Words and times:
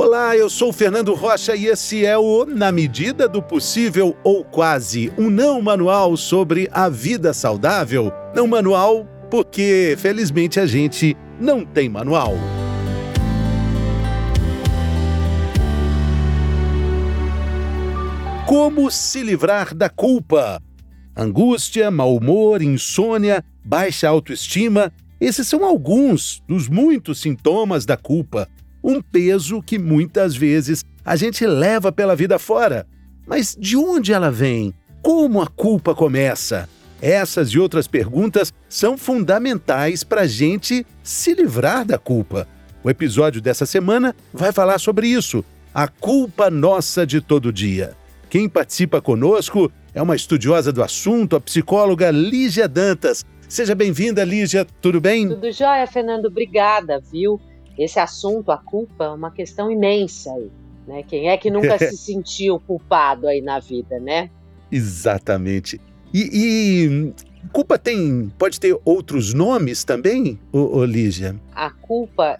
Olá, 0.00 0.36
eu 0.36 0.48
sou 0.48 0.68
o 0.68 0.72
Fernando 0.72 1.12
Rocha 1.12 1.56
e 1.56 1.66
esse 1.66 2.06
é 2.06 2.16
o 2.16 2.46
Na 2.46 2.70
Medida 2.70 3.28
do 3.28 3.42
Possível 3.42 4.16
ou 4.22 4.44
Quase, 4.44 5.12
um 5.18 5.28
não 5.28 5.60
manual 5.60 6.16
sobre 6.16 6.68
a 6.70 6.88
vida 6.88 7.34
saudável. 7.34 8.12
Não 8.32 8.46
manual 8.46 9.04
porque, 9.28 9.96
felizmente, 9.98 10.60
a 10.60 10.66
gente 10.66 11.16
não 11.40 11.64
tem 11.64 11.88
manual. 11.88 12.34
Como 18.46 18.92
se 18.92 19.20
livrar 19.24 19.74
da 19.74 19.88
culpa? 19.88 20.62
Angústia, 21.16 21.90
mau 21.90 22.14
humor, 22.14 22.62
insônia, 22.62 23.44
baixa 23.64 24.08
autoestima, 24.08 24.92
esses 25.20 25.48
são 25.48 25.64
alguns 25.64 26.40
dos 26.46 26.68
muitos 26.68 27.20
sintomas 27.20 27.84
da 27.84 27.96
culpa. 27.96 28.48
Um 28.82 29.02
peso 29.02 29.62
que 29.62 29.78
muitas 29.78 30.36
vezes 30.36 30.84
a 31.04 31.16
gente 31.16 31.46
leva 31.46 31.90
pela 31.90 32.14
vida 32.14 32.38
fora. 32.38 32.86
Mas 33.26 33.56
de 33.58 33.76
onde 33.76 34.12
ela 34.12 34.30
vem? 34.30 34.74
Como 35.02 35.40
a 35.40 35.46
culpa 35.46 35.94
começa? 35.94 36.68
Essas 37.00 37.50
e 37.50 37.58
outras 37.58 37.86
perguntas 37.86 38.52
são 38.68 38.98
fundamentais 38.98 40.02
para 40.02 40.22
a 40.22 40.26
gente 40.26 40.84
se 41.02 41.32
livrar 41.34 41.84
da 41.84 41.98
culpa. 41.98 42.48
O 42.82 42.90
episódio 42.90 43.40
dessa 43.40 43.66
semana 43.66 44.14
vai 44.32 44.52
falar 44.52 44.78
sobre 44.78 45.08
isso, 45.08 45.44
a 45.72 45.86
culpa 45.86 46.50
nossa 46.50 47.06
de 47.06 47.20
todo 47.20 47.52
dia. 47.52 47.94
Quem 48.28 48.48
participa 48.48 49.00
conosco 49.00 49.70
é 49.94 50.02
uma 50.02 50.16
estudiosa 50.16 50.72
do 50.72 50.82
assunto, 50.82 51.36
a 51.36 51.40
psicóloga 51.40 52.10
Lígia 52.10 52.68
Dantas. 52.68 53.24
Seja 53.48 53.74
bem-vinda, 53.74 54.24
Lígia, 54.24 54.66
tudo 54.80 55.00
bem? 55.00 55.28
Tudo 55.28 55.50
jóia, 55.52 55.86
Fernando, 55.86 56.26
obrigada, 56.26 57.00
viu? 57.00 57.40
Esse 57.78 58.00
assunto, 58.00 58.50
a 58.50 58.58
culpa, 58.58 59.04
é 59.04 59.10
uma 59.10 59.30
questão 59.30 59.70
imensa 59.70 60.32
aí, 60.32 60.50
né? 60.86 61.02
Quem 61.04 61.28
é 61.28 61.36
que 61.36 61.50
nunca 61.50 61.78
se 61.78 61.94
sentiu 61.96 62.58
culpado 62.58 63.28
aí 63.28 63.40
na 63.40 63.60
vida, 63.60 64.00
né? 64.00 64.30
Exatamente. 64.70 65.80
E, 66.12 66.28
e, 66.32 67.14
culpa 67.52 67.78
tem, 67.78 68.32
pode 68.38 68.58
ter 68.58 68.78
outros 68.84 69.32
nomes 69.32 69.84
também, 69.84 70.38
Lígia? 70.86 71.36
A 71.54 71.70
culpa, 71.70 72.38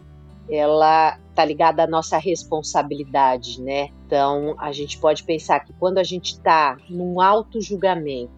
ela 0.51 1.19
está 1.31 1.45
ligada 1.45 1.85
à 1.85 1.87
nossa 1.87 2.19
responsabilidade, 2.19 3.63
né? 3.63 3.91
Então, 4.07 4.57
a 4.59 4.73
gente 4.73 4.99
pode 4.99 5.23
pensar 5.23 5.61
que 5.61 5.73
quando 5.75 5.99
a 5.99 6.03
gente 6.03 6.33
está 6.33 6.77
num 6.91 7.21
auto-julgamento 7.21 8.38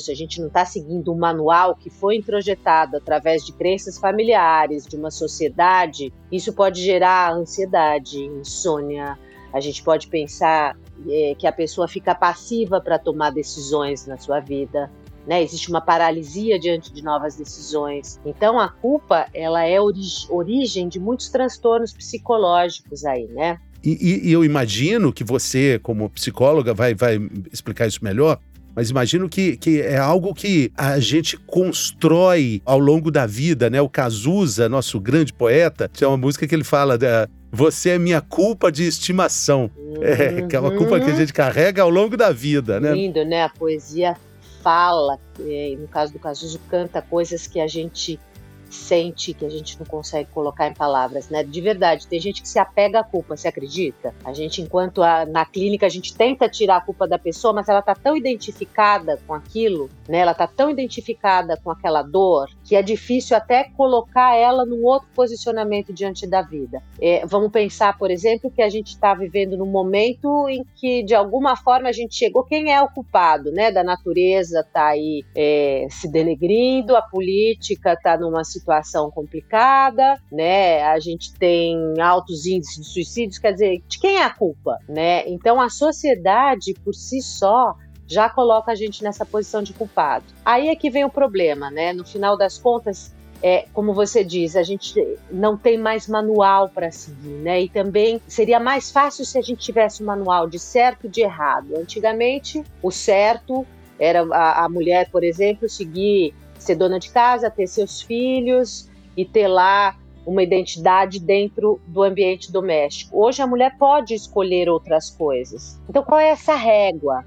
se 0.00 0.10
a 0.10 0.14
gente 0.14 0.40
não 0.40 0.48
está 0.48 0.64
seguindo 0.64 1.12
um 1.12 1.18
manual 1.18 1.74
que 1.74 1.90
foi 1.90 2.16
introjetado 2.16 2.96
através 2.96 3.44
de 3.44 3.52
crenças 3.52 3.98
familiares, 3.98 4.86
de 4.86 4.96
uma 4.96 5.10
sociedade, 5.10 6.12
isso 6.30 6.52
pode 6.52 6.82
gerar 6.82 7.32
ansiedade, 7.32 8.18
insônia. 8.24 9.18
A 9.52 9.60
gente 9.60 9.82
pode 9.82 10.06
pensar 10.06 10.76
é, 11.08 11.34
que 11.36 11.46
a 11.46 11.52
pessoa 11.52 11.88
fica 11.88 12.14
passiva 12.14 12.80
para 12.80 12.98
tomar 12.98 13.30
decisões 13.30 14.06
na 14.06 14.16
sua 14.16 14.40
vida 14.40 14.90
né? 15.26 15.42
Existe 15.42 15.68
uma 15.68 15.80
paralisia 15.80 16.58
diante 16.58 16.92
de 16.92 17.02
novas 17.02 17.36
decisões. 17.36 18.20
Então 18.24 18.60
a 18.60 18.68
culpa 18.68 19.26
ela 19.34 19.64
é 19.64 19.80
ori 19.80 20.00
origem 20.30 20.88
de 20.88 21.00
muitos 21.00 21.28
transtornos 21.28 21.92
psicológicos 21.92 23.04
aí, 23.04 23.26
né? 23.28 23.58
E, 23.82 24.28
e, 24.28 24.32
eu 24.32 24.44
imagino 24.44 25.12
que 25.12 25.22
você, 25.22 25.78
como 25.78 26.10
psicóloga, 26.10 26.74
vai, 26.74 26.94
vai 26.94 27.18
explicar 27.52 27.86
isso 27.86 28.02
melhor. 28.02 28.40
Mas 28.76 28.90
imagino 28.90 29.26
que, 29.26 29.56
que 29.56 29.80
é 29.80 29.96
algo 29.96 30.34
que 30.34 30.70
a 30.76 31.00
gente 31.00 31.38
constrói 31.38 32.60
ao 32.62 32.78
longo 32.78 33.10
da 33.10 33.24
vida, 33.24 33.70
né? 33.70 33.80
O 33.80 33.88
Cazuza, 33.88 34.68
nosso 34.68 35.00
grande 35.00 35.32
poeta, 35.32 35.88
tem 35.88 36.06
uma 36.06 36.18
música 36.18 36.46
que 36.46 36.54
ele 36.54 36.62
fala 36.62 36.98
da, 36.98 37.26
você 37.50 37.90
é 37.90 37.98
minha 37.98 38.20
culpa 38.20 38.70
de 38.70 38.86
estimação. 38.86 39.70
Uhum. 39.74 40.02
É, 40.02 40.42
que 40.42 40.54
é 40.54 40.60
uma 40.60 40.70
culpa 40.72 41.00
que 41.00 41.06
a 41.06 41.08
uhum. 41.08 41.16
gente 41.16 41.32
carrega 41.32 41.82
ao 41.82 41.88
longo 41.88 42.18
da 42.18 42.30
vida, 42.30 42.78
né? 42.78 42.92
Lindo, 42.92 43.24
né? 43.24 43.44
A 43.44 43.48
poesia 43.48 44.14
fala, 44.62 45.18
é, 45.40 45.74
no 45.78 45.88
caso 45.88 46.12
do 46.12 46.18
Cazuzo, 46.18 46.60
canta 46.68 47.00
coisas 47.00 47.46
que 47.46 47.58
a 47.58 47.66
gente 47.66 48.20
sente 48.68 49.32
que 49.32 49.44
a 49.44 49.48
gente 49.48 49.78
não 49.78 49.86
consegue 49.86 50.30
colocar 50.30 50.66
em 50.66 50.74
palavras, 50.74 51.28
né? 51.28 51.42
De 51.42 51.60
verdade, 51.60 52.06
tem 52.06 52.20
gente 52.20 52.42
que 52.42 52.48
se 52.48 52.58
apega 52.58 53.00
à 53.00 53.04
culpa, 53.04 53.36
você 53.36 53.48
acredita? 53.48 54.14
A 54.24 54.32
gente, 54.32 54.60
enquanto 54.62 55.02
a, 55.02 55.24
na 55.24 55.44
clínica, 55.44 55.86
a 55.86 55.88
gente 55.88 56.14
tenta 56.14 56.48
tirar 56.48 56.76
a 56.76 56.80
culpa 56.80 57.06
da 57.06 57.18
pessoa, 57.18 57.52
mas 57.52 57.68
ela 57.68 57.82
tá 57.82 57.94
tão 57.94 58.16
identificada 58.16 59.20
com 59.26 59.34
aquilo, 59.34 59.90
né? 60.08 60.18
Ela 60.18 60.34
tá 60.34 60.46
tão 60.46 60.70
identificada 60.70 61.56
com 61.56 61.70
aquela 61.70 62.02
dor 62.02 62.48
que 62.66 62.74
é 62.74 62.82
difícil 62.82 63.36
até 63.36 63.64
colocar 63.64 64.34
ela 64.34 64.66
num 64.66 64.84
outro 64.84 65.08
posicionamento 65.14 65.92
diante 65.92 66.26
da 66.26 66.42
vida. 66.42 66.82
É, 67.00 67.24
vamos 67.24 67.52
pensar, 67.52 67.96
por 67.96 68.10
exemplo, 68.10 68.50
que 68.50 68.60
a 68.60 68.68
gente 68.68 68.88
está 68.88 69.14
vivendo 69.14 69.56
num 69.56 69.66
momento 69.66 70.48
em 70.48 70.64
que, 70.74 71.04
de 71.04 71.14
alguma 71.14 71.56
forma, 71.56 71.88
a 71.88 71.92
gente 71.92 72.16
chegou. 72.16 72.42
Quem 72.42 72.72
é 72.72 72.82
o 72.82 72.88
culpado, 72.88 73.52
né? 73.52 73.70
Da 73.70 73.84
natureza 73.84 74.66
tá 74.72 74.88
aí 74.88 75.24
é, 75.34 75.86
se 75.88 76.10
denegrindo, 76.10 76.96
a 76.96 77.02
política 77.02 77.96
tá 77.96 78.18
numa 78.18 78.42
situação 78.42 79.12
complicada, 79.12 80.20
né? 80.30 80.82
A 80.82 80.98
gente 80.98 81.32
tem 81.34 81.78
altos 82.00 82.46
índices 82.46 82.84
de 82.84 82.84
suicídios, 82.84 83.38
quer 83.38 83.52
dizer, 83.52 83.80
de 83.86 83.98
quem 84.00 84.16
é 84.16 84.24
a 84.24 84.34
culpa, 84.34 84.78
né? 84.88 85.22
Então 85.28 85.60
a 85.60 85.68
sociedade 85.68 86.74
por 86.84 86.94
si 86.94 87.22
só 87.22 87.76
já 88.06 88.28
coloca 88.28 88.72
a 88.72 88.74
gente 88.74 89.02
nessa 89.02 89.24
posição 89.24 89.62
de 89.62 89.72
culpado. 89.72 90.24
Aí 90.44 90.68
é 90.68 90.76
que 90.76 90.90
vem 90.90 91.04
o 91.04 91.10
problema, 91.10 91.70
né? 91.70 91.92
No 91.92 92.04
final 92.04 92.36
das 92.36 92.58
contas, 92.58 93.14
é, 93.42 93.66
como 93.72 93.92
você 93.92 94.24
diz, 94.24 94.56
a 94.56 94.62
gente 94.62 94.94
não 95.30 95.56
tem 95.56 95.76
mais 95.76 96.08
manual 96.08 96.68
para 96.68 96.90
seguir, 96.90 97.38
né? 97.42 97.62
E 97.62 97.68
também 97.68 98.20
seria 98.26 98.60
mais 98.60 98.90
fácil 98.90 99.24
se 99.24 99.38
a 99.38 99.42
gente 99.42 99.60
tivesse 99.60 100.02
um 100.02 100.06
manual 100.06 100.48
de 100.48 100.58
certo 100.58 101.06
e 101.06 101.08
de 101.08 101.20
errado. 101.20 101.76
Antigamente, 101.76 102.64
o 102.82 102.90
certo 102.90 103.66
era 103.98 104.22
a, 104.32 104.64
a 104.64 104.68
mulher, 104.68 105.10
por 105.10 105.24
exemplo, 105.24 105.68
seguir 105.68 106.34
ser 106.58 106.74
dona 106.74 106.98
de 106.98 107.10
casa, 107.10 107.50
ter 107.50 107.66
seus 107.66 108.00
filhos 108.02 108.88
e 109.16 109.24
ter 109.24 109.48
lá 109.48 109.96
uma 110.26 110.42
identidade 110.42 111.20
dentro 111.20 111.80
do 111.86 112.02
ambiente 112.02 112.50
doméstico. 112.50 113.24
Hoje 113.24 113.40
a 113.40 113.46
mulher 113.46 113.76
pode 113.78 114.12
escolher 114.14 114.68
outras 114.68 115.08
coisas. 115.08 115.80
Então 115.88 116.02
qual 116.02 116.20
é 116.20 116.30
essa 116.30 116.56
régua? 116.56 117.24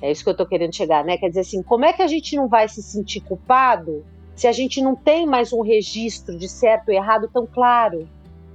É 0.00 0.10
isso 0.10 0.22
que 0.22 0.28
eu 0.28 0.32
estou 0.32 0.46
querendo 0.46 0.74
chegar, 0.74 1.04
né? 1.04 1.16
Quer 1.16 1.28
dizer 1.28 1.40
assim, 1.40 1.62
como 1.62 1.84
é 1.84 1.92
que 1.92 2.02
a 2.02 2.06
gente 2.06 2.36
não 2.36 2.48
vai 2.48 2.68
se 2.68 2.82
sentir 2.82 3.20
culpado 3.20 4.04
se 4.34 4.46
a 4.46 4.52
gente 4.52 4.82
não 4.82 4.94
tem 4.94 5.26
mais 5.26 5.52
um 5.52 5.62
registro 5.62 6.36
de 6.36 6.48
certo 6.48 6.90
e 6.90 6.96
errado 6.96 7.28
tão 7.32 7.46
claro, 7.46 8.06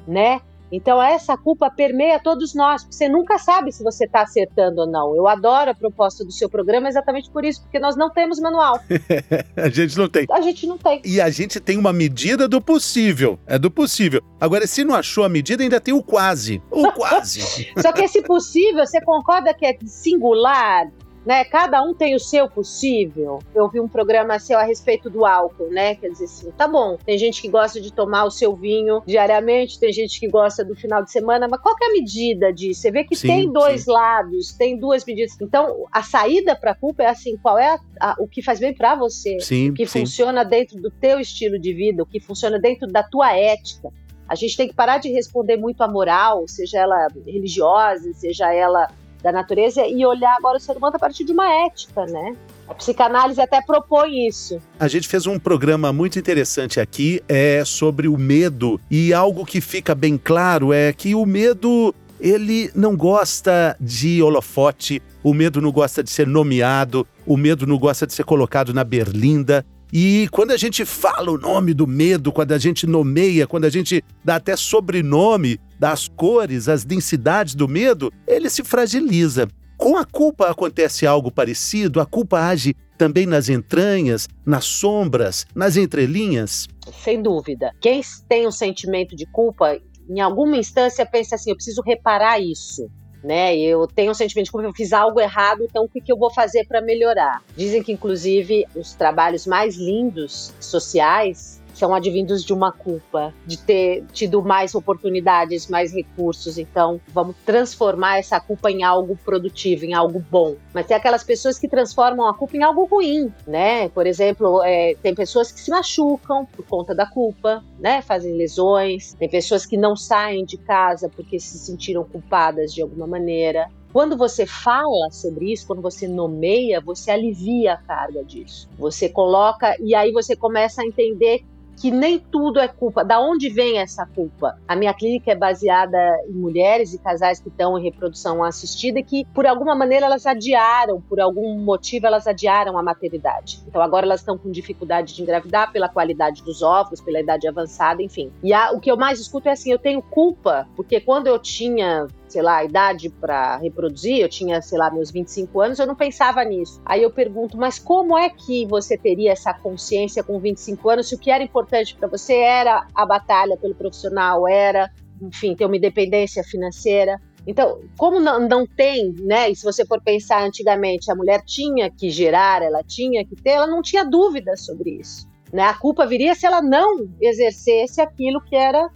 né? 0.08 0.42
Então 0.72 1.02
essa 1.04 1.36
culpa 1.36 1.70
permeia 1.70 2.18
todos 2.18 2.56
nós, 2.56 2.84
porque 2.84 2.96
você 2.96 3.10
nunca 3.10 3.38
sabe 3.38 3.72
se 3.74 3.84
você 3.84 4.06
está 4.06 4.22
acertando 4.22 4.82
ou 4.82 4.88
não. 4.88 5.16
Eu 5.16 5.28
adoro 5.28 5.72
a 5.72 5.76
proposta 5.76 6.24
do 6.24 6.32
seu 6.32 6.50
programa 6.50 6.88
exatamente 6.88 7.30
por 7.30 7.44
isso, 7.44 7.62
porque 7.62 7.78
nós 7.78 7.98
não 7.98 8.10
temos 8.10 8.40
manual. 8.40 8.80
a 9.58 9.70
gente 9.70 9.98
não 9.98 10.08
tem. 10.08 10.26
A 10.32 10.40
gente 10.40 10.66
não 10.66 10.78
tem. 10.78 11.02
E 11.04 11.20
a 11.20 11.30
gente 11.30 11.60
tem 11.60 11.78
uma 11.78 11.92
medida 11.92 12.48
do 12.48 12.62
possível. 12.62 13.38
É 13.46 13.60
do 13.60 13.70
possível. 13.70 14.22
Agora, 14.40 14.66
se 14.66 14.86
não 14.86 14.96
achou 14.96 15.26
a 15.26 15.30
medida, 15.30 15.62
ainda 15.62 15.82
tem 15.82 15.94
o 15.94 16.02
quase. 16.02 16.62
O 16.72 16.90
quase. 16.94 17.70
Só 17.78 17.92
que 17.92 18.04
esse 18.04 18.22
possível, 18.22 18.86
você 18.86 19.02
concorda 19.02 19.54
que 19.54 19.66
é 19.66 19.78
singular? 19.86 20.90
Né? 21.26 21.44
Cada 21.46 21.82
um 21.84 21.94
tem 21.94 22.16
o 22.16 22.20
seu 22.20 22.50
possível. 22.50 23.40
Eu 23.54 23.70
vi 23.70 23.80
um 23.80 23.88
programa 23.88 24.40
seu 24.40 24.58
a 24.58 24.64
respeito 24.64 25.10
do 25.10 25.26
álcool, 25.26 25.70
né? 25.70 25.96
Quer 25.96 26.10
dizer 26.10 26.26
assim, 26.26 26.52
tá 26.52 26.68
bom. 26.68 26.98
Tem 27.06 27.18
gente 27.18 27.42
que 27.42 27.48
gosta 27.48 27.80
de 27.80 27.94
tomar 27.94 28.26
o 28.26 28.32
seu 28.32 28.56
vinho 28.56 29.02
diariamente, 29.06 29.80
tem 29.80 29.94
gente 29.94 30.20
que 30.20 30.28
gosta 30.28 30.64
do 30.64 30.76
final 30.76 31.04
de 31.04 31.12
semana, 31.12 31.48
mas 31.50 31.62
qual 31.62 31.76
é 31.82 31.86
a 31.86 31.94
medida 31.94 32.52
disso? 32.52 32.82
Você 32.82 32.92
vê 32.92 33.04
que 33.04 33.16
sim, 33.16 33.28
tem 33.28 33.52
dois 33.52 33.84
sim. 33.84 33.92
lados, 33.92 34.54
tem 34.54 34.78
duas 34.78 35.06
medidas. 35.06 35.38
Então, 35.40 35.86
a 35.92 36.04
saída 36.04 36.56
para 36.56 36.72
a 36.72 36.76
culpa 36.76 37.04
é 37.04 37.08
assim, 37.08 37.38
qual 37.38 37.58
é 37.58 37.76
a, 37.76 37.80
a, 38.00 38.16
o 38.20 38.28
que 38.28 38.42
faz 38.42 38.60
bem 38.60 38.74
para 38.74 38.96
você? 38.96 39.40
Sim, 39.40 39.70
o 39.70 39.74
que 39.74 39.86
funciona 39.86 40.44
dentro 40.44 40.82
do 40.82 40.90
teu 40.90 41.20
estilo 41.20 41.60
de 41.60 41.74
vida, 41.74 42.04
o 42.04 42.06
que 42.06 42.20
funciona 42.20 42.60
dentro 42.60 42.88
da 42.88 43.04
tua 43.04 43.36
ética. 43.36 43.90
A 44.28 44.36
gente 44.36 44.56
tem 44.56 44.68
que 44.68 44.74
parar 44.74 44.98
de 44.98 45.10
responder 45.10 45.58
muito 45.58 45.82
à 45.82 45.90
moral, 45.90 46.48
seja 46.48 46.80
ela 46.80 47.08
religiosa, 47.26 48.14
seja 48.14 48.54
ela 48.54 48.90
da 49.22 49.32
natureza 49.32 49.86
e 49.86 50.06
olhar 50.06 50.36
agora 50.38 50.58
o 50.58 50.60
ser 50.60 50.76
humano 50.78 50.96
a 50.96 51.00
partir 51.00 51.24
de 51.24 51.32
uma 51.32 51.48
ética, 51.66 52.06
né? 52.06 52.36
A 52.68 52.74
psicanálise 52.74 53.42
até 53.42 53.62
propõe 53.62 54.28
isso. 54.28 54.60
A 54.80 54.88
gente 54.88 55.08
fez 55.08 55.28
um 55.28 55.38
programa 55.38 55.92
muito 55.92 56.18
interessante 56.18 56.80
aqui 56.80 57.22
é 57.28 57.64
sobre 57.66 58.08
o 58.08 58.18
medo 58.18 58.80
e 58.90 59.14
algo 59.14 59.46
que 59.46 59.60
fica 59.60 59.94
bem 59.94 60.18
claro 60.18 60.72
é 60.72 60.94
que 60.94 61.14
o 61.14 61.26
medo 61.26 61.94
ele 62.20 62.72
não 62.76 62.96
gosta 62.96 63.76
de 63.80 64.22
holofote, 64.22 65.02
o 65.24 65.34
medo 65.34 65.60
não 65.60 65.72
gosta 65.72 66.04
de 66.04 66.12
ser 66.12 66.28
nomeado, 66.28 67.06
o 67.26 67.36
medo 67.36 67.66
não 67.66 67.78
gosta 67.78 68.06
de 68.06 68.14
ser 68.14 68.24
colocado 68.24 68.74
na 68.74 68.84
berlinda. 68.84 69.66
E 69.92 70.30
quando 70.32 70.52
a 70.52 70.58
gente 70.58 70.86
fala 70.86 71.32
o 71.32 71.38
nome 71.38 71.74
do 71.74 71.86
medo, 71.86 72.32
quando 72.32 72.54
a 72.54 72.58
gente 72.58 72.88
nomeia, 72.88 73.46
quando 73.46 73.66
a 73.66 73.70
gente 73.70 74.04
dá 74.24 74.36
até 74.36 74.56
sobrenome 74.56 75.60
das 75.82 76.08
cores, 76.08 76.70
as 76.70 76.86
densidades 76.86 77.56
do 77.56 77.68
medo, 77.68 78.14
ele 78.28 78.52
se 78.52 78.64
fragiliza. 78.64 79.48
Com 79.76 79.98
a 79.98 80.06
culpa 80.06 80.48
acontece 80.48 81.08
algo 81.08 81.32
parecido, 81.32 82.00
a 82.00 82.06
culpa 82.06 82.40
age 82.40 82.76
também 83.00 83.26
nas 83.26 83.50
entranhas, 83.50 84.28
nas 84.46 84.64
sombras, 84.66 85.48
nas 85.56 85.78
entrelinhas? 85.78 86.68
Sem 87.04 87.20
dúvida. 87.20 87.72
Quem 87.82 88.00
tem 88.30 88.48
um 88.48 88.52
sentimento 88.52 89.16
de 89.16 89.26
culpa 89.26 89.80
em 90.08 90.20
alguma 90.20 90.56
instância 90.56 91.04
pensa 91.04 91.34
assim, 91.34 91.50
eu 91.50 91.56
preciso 91.56 91.82
reparar 91.82 92.40
isso 92.40 92.88
né? 93.24 93.56
Eu 93.56 93.88
tenho 93.88 94.12
um 94.12 94.16
sentimento 94.16 94.46
de 94.46 94.52
culpa, 94.52 94.68
eu 94.68 94.74
fiz 94.74 94.92
algo 94.94 95.20
errado, 95.20 95.64
então 95.64 95.86
o 95.86 95.90
que, 95.90 96.02
que 96.02 96.12
eu 96.12 96.18
vou 96.18 96.34
fazer 96.34 96.66
para 96.66 96.82
melhorar? 96.82 97.44
Dizem 97.56 97.84
que, 97.84 97.92
inclusive, 97.92 98.66
os 98.76 98.94
trabalhos 98.94 99.46
mais 99.46 99.76
lindos 99.76 100.54
sociais 100.60 101.61
são 101.74 101.94
advindos 101.94 102.44
de 102.44 102.54
uma 102.54 102.72
culpa, 102.72 103.34
de 103.46 103.58
ter 103.58 104.04
tido 104.12 104.42
mais 104.42 104.76
oportunidades, 104.76 105.68
mais 105.68 105.94
recursos. 105.94 106.58
Então, 106.58 107.00
vamos 107.10 107.36
transformar 107.46 108.20
essa 108.20 108.40
culpa 108.40 108.72
em 108.72 108.84
algo 108.84 109.18
produtivo, 109.24 109.86
em 109.86 109.94
algo 109.94 110.24
bom. 110.32 110.56
Mas 110.74 110.86
tem 110.86 110.96
aquelas 110.96 111.24
pessoas 111.24 111.58
que 111.58 111.68
transformam 111.68 112.28
a 112.28 112.34
culpa 112.34 112.58
em 112.58 112.64
algo 112.64 112.86
ruim, 112.86 113.32
né? 113.46 113.90
Por 113.90 114.06
exemplo, 114.06 114.62
é, 114.64 114.96
tem 115.02 115.14
pessoas 115.14 115.52
que 115.52 115.60
se 115.60 115.72
machucam 115.72 116.46
por 116.46 116.66
conta 116.66 116.94
da 116.94 117.06
culpa, 117.06 117.64
né? 117.80 118.02
Fazem 118.02 118.36
lesões. 118.36 119.14
Tem 119.14 119.30
pessoas 119.30 119.66
que 119.66 119.78
não 119.78 119.96
saem 119.96 120.46
de 120.46 120.58
casa 120.58 121.10
porque 121.10 121.40
se 121.40 121.58
sentiram 121.58 122.04
culpadas 122.04 122.74
de 122.74 122.82
alguma 122.82 123.08
maneira. 123.08 123.70
Quando 123.92 124.16
você 124.16 124.46
fala 124.46 125.12
sobre 125.12 125.52
isso, 125.52 125.68
quando 125.68 125.82
você 125.82 126.08
nomeia, 126.08 126.80
você 126.80 127.12
alivia 127.12 127.74
a 127.74 127.78
carga 127.78 128.24
disso. 128.24 128.70
Você 128.78 129.10
coloca 129.10 129.76
e 129.82 129.94
aí 129.94 130.12
você 130.14 130.34
começa 130.34 130.82
a 130.82 130.86
entender 130.86 131.44
que 131.82 131.90
nem 131.90 132.20
tudo 132.20 132.60
é 132.60 132.68
culpa. 132.68 133.04
Da 133.04 133.20
onde 133.20 133.50
vem 133.50 133.80
essa 133.80 134.06
culpa? 134.06 134.56
A 134.68 134.76
minha 134.76 134.94
clínica 134.94 135.32
é 135.32 135.36
baseada 135.36 135.98
em 136.30 136.34
mulheres 136.34 136.94
e 136.94 137.00
casais 137.00 137.40
que 137.40 137.50
estão 137.50 137.76
em 137.76 137.82
reprodução 137.82 138.44
assistida 138.44 139.00
e 139.00 139.04
que, 139.04 139.26
por 139.34 139.48
alguma 139.48 139.74
maneira, 139.74 140.06
elas 140.06 140.28
adiaram, 140.28 141.02
por 141.02 141.20
algum 141.20 141.58
motivo, 141.58 142.06
elas 142.06 142.28
adiaram 142.28 142.78
a 142.78 142.84
maternidade. 142.84 143.64
Então, 143.68 143.82
agora 143.82 144.06
elas 144.06 144.20
estão 144.20 144.38
com 144.38 144.52
dificuldade 144.52 145.16
de 145.16 145.24
engravidar 145.24 145.72
pela 145.72 145.90
qualidade 145.90 146.44
dos 146.44 146.62
óvulos, 146.62 147.02
pela 147.02 147.20
idade 147.20 147.48
avançada, 147.48 148.04
enfim. 148.04 148.32
E 148.44 148.54
a, 148.54 148.72
o 148.74 148.80
que 148.80 148.92
eu 148.92 148.96
mais 148.96 149.20
escuto 149.20 149.50
é 149.50 149.54
assim: 149.54 149.72
eu 149.72 149.80
tenho 149.80 150.04
culpa, 150.04 150.68
porque 150.76 151.00
quando 151.00 151.26
eu 151.26 151.40
tinha 151.40 152.06
sei 152.32 152.42
lá, 152.42 152.58
a 152.58 152.64
idade 152.64 153.10
para 153.10 153.58
reproduzir, 153.58 154.20
eu 154.20 154.30
tinha, 154.30 154.62
sei 154.62 154.78
lá, 154.78 154.90
meus 154.90 155.12
25 155.12 155.60
anos, 155.60 155.80
eu 155.80 155.86
não 155.86 155.96
pensava 155.96 156.44
nisso. 156.44 156.82
Aí 156.86 157.04
eu 157.04 157.12
pergunto, 157.12 157.58
mas 157.58 157.78
como 157.78 158.18
é 158.18 158.30
que 158.30 158.66
você 158.66 158.98
teria 158.98 159.32
essa 159.32 159.54
consciência 159.54 160.24
com 160.24 160.40
25 160.40 160.90
anos 160.90 161.10
se 161.10 161.16
o 161.16 161.20
que 161.20 161.30
era 161.30 161.44
importante 161.44 161.96
para 161.96 162.08
você 162.08 162.36
era 162.36 162.88
a 162.96 163.06
batalha 163.06 163.58
pelo 163.58 163.76
profissional, 163.76 164.48
era, 164.48 164.90
enfim, 165.22 165.56
ter 165.56 165.66
uma 165.66 165.76
independência 165.76 166.44
financeira? 166.44 167.20
Então, 167.46 167.82
como 167.98 168.20
não, 168.20 168.48
não 168.48 168.68
tem, 168.68 169.14
né? 169.20 169.50
E 169.50 169.56
se 169.56 169.64
você 169.64 169.86
for 169.86 170.02
pensar 170.02 170.44
antigamente, 170.44 171.12
a 171.12 171.16
mulher 171.16 171.42
tinha 171.44 171.90
que 171.90 172.10
gerar, 172.10 172.62
ela 172.62 172.84
tinha 172.84 173.26
que 173.26 173.36
ter, 173.36 173.52
ela 173.52 173.68
não 173.68 173.82
tinha 173.82 174.06
dúvida 174.06 174.56
sobre 174.56 174.92
isso. 174.92 175.28
Né? 175.52 175.64
A 175.64 175.74
culpa 175.74 176.06
viria 176.06 176.34
se 176.34 176.46
ela 176.46 176.62
não 176.62 177.10
exercesse 177.20 178.00
aquilo 178.00 178.42
que 178.42 178.56
era 178.56 178.90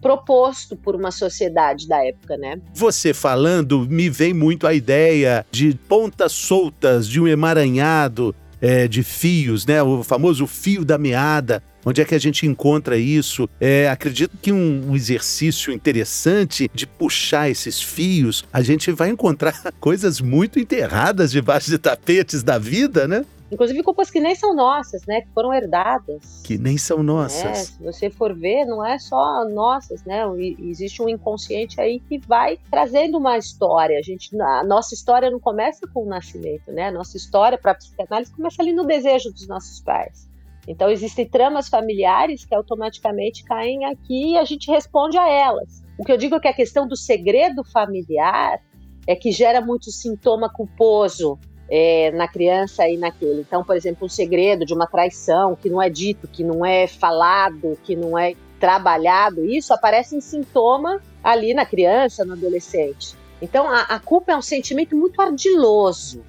proposto 0.00 0.76
por 0.76 0.94
uma 0.94 1.10
sociedade 1.10 1.88
da 1.88 2.04
época, 2.04 2.36
né? 2.36 2.60
Você 2.74 3.12
falando, 3.14 3.86
me 3.88 4.08
vem 4.08 4.34
muito 4.34 4.66
a 4.66 4.74
ideia 4.74 5.44
de 5.50 5.74
pontas 5.88 6.32
soltas 6.32 7.08
de 7.08 7.20
um 7.20 7.26
emaranhado 7.26 8.34
é, 8.60 8.88
de 8.88 9.02
fios, 9.02 9.66
né? 9.66 9.82
O 9.82 10.02
famoso 10.02 10.46
fio 10.46 10.84
da 10.84 10.98
meada. 10.98 11.62
Onde 11.84 12.02
é 12.02 12.04
que 12.04 12.16
a 12.16 12.18
gente 12.18 12.44
encontra 12.46 12.98
isso? 12.98 13.48
É, 13.60 13.88
acredito 13.88 14.36
que 14.42 14.50
um, 14.50 14.90
um 14.90 14.96
exercício 14.96 15.72
interessante 15.72 16.68
de 16.74 16.84
puxar 16.84 17.48
esses 17.48 17.80
fios, 17.80 18.44
a 18.52 18.60
gente 18.60 18.90
vai 18.90 19.08
encontrar 19.08 19.54
coisas 19.78 20.20
muito 20.20 20.58
enterradas 20.58 21.30
debaixo 21.30 21.70
de 21.70 21.78
tapetes 21.78 22.42
da 22.42 22.58
vida, 22.58 23.06
né? 23.06 23.24
Inclusive 23.50 23.82
culpas 23.82 24.10
que 24.10 24.20
nem 24.20 24.34
são 24.34 24.54
nossas, 24.54 25.06
né? 25.06 25.20
Que 25.20 25.28
foram 25.28 25.54
herdadas. 25.54 26.42
Que 26.42 26.58
nem 26.58 26.76
são 26.76 27.02
nossas. 27.02 27.44
É, 27.44 27.54
se 27.54 27.82
você 27.82 28.10
for 28.10 28.34
ver, 28.34 28.64
não 28.64 28.84
é 28.84 28.98
só 28.98 29.44
nossas, 29.48 30.04
né? 30.04 30.22
Existe 30.58 31.00
um 31.00 31.08
inconsciente 31.08 31.80
aí 31.80 32.00
que 32.00 32.18
vai 32.18 32.58
trazendo 32.70 33.18
uma 33.18 33.38
história. 33.38 33.98
A, 33.98 34.02
gente, 34.02 34.36
a 34.40 34.64
nossa 34.64 34.94
história 34.94 35.30
não 35.30 35.38
começa 35.38 35.86
com 35.86 36.04
o 36.04 36.08
nascimento, 36.08 36.72
né? 36.72 36.88
A 36.88 36.92
nossa 36.92 37.16
história 37.16 37.56
para 37.56 37.72
a 37.72 37.74
psicanálise 37.76 38.32
começa 38.32 38.60
ali 38.60 38.72
no 38.72 38.84
desejo 38.84 39.30
dos 39.30 39.46
nossos 39.46 39.80
pais. 39.80 40.28
Então 40.66 40.90
existem 40.90 41.24
tramas 41.24 41.68
familiares 41.68 42.44
que 42.44 42.54
automaticamente 42.54 43.44
caem 43.44 43.84
aqui 43.84 44.32
e 44.32 44.38
a 44.38 44.44
gente 44.44 44.68
responde 44.70 45.16
a 45.16 45.28
elas. 45.28 45.84
O 45.96 46.04
que 46.04 46.10
eu 46.10 46.16
digo 46.16 46.34
é 46.34 46.40
que 46.40 46.48
a 46.48 46.52
questão 46.52 46.88
do 46.88 46.96
segredo 46.96 47.62
familiar 47.62 48.60
é 49.06 49.14
que 49.14 49.30
gera 49.30 49.60
muito 49.60 49.92
sintoma 49.92 50.52
culposo, 50.52 51.38
é, 51.68 52.10
na 52.12 52.28
criança 52.28 52.88
e 52.88 52.96
naquele. 52.96 53.40
Então, 53.40 53.64
por 53.64 53.76
exemplo, 53.76 54.06
um 54.06 54.08
segredo 54.08 54.64
de 54.64 54.74
uma 54.74 54.86
traição 54.86 55.56
que 55.56 55.68
não 55.68 55.80
é 55.80 55.88
dito, 55.88 56.28
que 56.28 56.44
não 56.44 56.64
é 56.64 56.86
falado, 56.86 57.78
que 57.84 57.96
não 57.96 58.18
é 58.18 58.34
trabalhado, 58.58 59.44
isso 59.44 59.74
aparece 59.74 60.16
em 60.16 60.20
sintoma 60.20 61.00
ali 61.22 61.52
na 61.52 61.66
criança, 61.66 62.24
no 62.24 62.32
adolescente. 62.32 63.14
Então, 63.40 63.68
a, 63.68 63.82
a 63.82 63.98
culpa 63.98 64.32
é 64.32 64.36
um 64.36 64.42
sentimento 64.42 64.96
muito 64.96 65.20
ardiloso, 65.20 66.22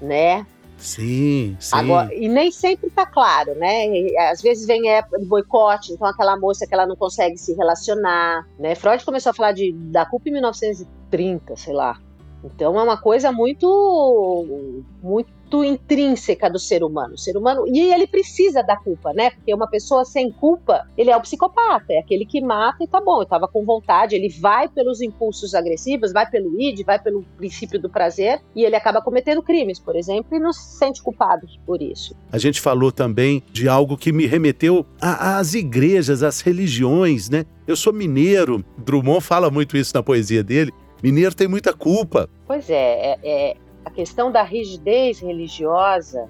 né? 0.00 0.46
Sim, 0.76 1.56
sim. 1.60 1.76
Agora, 1.76 2.12
e 2.12 2.28
nem 2.28 2.50
sempre 2.50 2.90
tá 2.90 3.06
claro, 3.06 3.54
né? 3.54 3.86
E, 3.86 4.18
às 4.18 4.42
vezes 4.42 4.66
vem 4.66 4.90
época 4.90 5.18
de 5.20 5.24
boicote, 5.24 5.92
então 5.92 6.06
aquela 6.06 6.36
moça 6.36 6.66
que 6.66 6.74
ela 6.74 6.86
não 6.86 6.96
consegue 6.96 7.38
se 7.38 7.54
relacionar, 7.54 8.46
né? 8.58 8.74
Freud 8.74 9.04
começou 9.04 9.30
a 9.30 9.34
falar 9.34 9.52
de, 9.52 9.72
da 9.72 10.04
culpa 10.04 10.28
em 10.28 10.32
1930, 10.32 11.56
sei 11.56 11.72
lá. 11.72 12.00
Então 12.44 12.78
é 12.78 12.82
uma 12.82 12.96
coisa 12.96 13.30
muito 13.32 14.76
muito 15.02 15.64
intrínseca 15.64 16.48
do 16.48 16.58
ser 16.58 16.82
humano. 16.82 17.14
O 17.14 17.18
ser 17.18 17.36
humano 17.36 17.64
e 17.66 17.92
ele 17.92 18.06
precisa 18.06 18.62
da 18.62 18.76
culpa, 18.76 19.12
né? 19.12 19.30
Porque 19.30 19.52
uma 19.52 19.68
pessoa 19.68 20.04
sem 20.04 20.30
culpa, 20.30 20.86
ele 20.96 21.10
é 21.10 21.16
o 21.16 21.20
psicopata, 21.20 21.92
é 21.92 21.98
aquele 21.98 22.24
que 22.24 22.40
mata 22.40 22.82
e 22.82 22.86
tá 22.86 23.00
bom, 23.00 23.20
eu 23.20 23.26
tava 23.26 23.46
com 23.46 23.64
vontade, 23.64 24.14
ele 24.14 24.28
vai 24.28 24.68
pelos 24.68 25.02
impulsos 25.02 25.54
agressivos, 25.54 26.12
vai 26.12 26.28
pelo 26.28 26.58
id, 26.58 26.82
vai 26.86 26.98
pelo 26.98 27.22
princípio 27.36 27.78
do 27.78 27.90
prazer 27.90 28.40
e 28.56 28.64
ele 28.64 28.76
acaba 28.76 29.02
cometendo 29.02 29.42
crimes, 29.42 29.78
por 29.78 29.94
exemplo, 29.94 30.34
e 30.36 30.40
não 30.40 30.52
se 30.52 30.78
sente 30.78 31.02
culpado 31.02 31.46
por 31.66 31.82
isso. 31.82 32.16
A 32.30 32.38
gente 32.38 32.60
falou 32.60 32.90
também 32.90 33.42
de 33.52 33.68
algo 33.68 33.96
que 33.96 34.12
me 34.12 34.26
remeteu 34.26 34.86
às 35.00 35.52
igrejas, 35.52 36.22
às 36.22 36.40
religiões, 36.40 37.28
né? 37.28 37.44
Eu 37.66 37.76
sou 37.76 37.92
mineiro, 37.92 38.64
Drummond 38.78 39.20
fala 39.20 39.50
muito 39.50 39.76
isso 39.76 39.94
na 39.94 40.02
poesia 40.02 40.42
dele. 40.42 40.72
Mineiro 41.02 41.34
tem 41.34 41.48
muita 41.48 41.72
culpa. 41.72 42.28
Pois 42.46 42.70
é, 42.70 43.12
é, 43.12 43.18
é, 43.22 43.56
a 43.84 43.90
questão 43.90 44.30
da 44.30 44.42
rigidez 44.42 45.18
religiosa 45.20 46.28